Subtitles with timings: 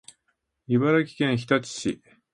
[0.67, 2.01] 茨城県日立市